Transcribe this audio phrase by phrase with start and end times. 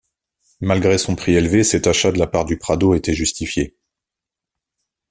[0.61, 3.77] Malgré son prix élevé, cet achat de la part du Prado était justifié.